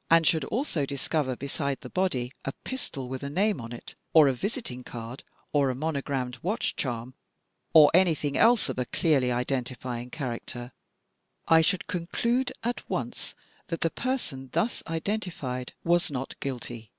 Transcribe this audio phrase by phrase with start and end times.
[0.10, 4.28] —and should also discover beside the body a pistol with a name on it or
[4.28, 5.22] a visiting card
[5.52, 7.12] or a monogramed watch charm,
[7.74, 10.72] or anything else of a clearly identifying character,
[11.48, 13.34] I should conclude at once
[13.66, 16.90] that the person thus identified was not guilty.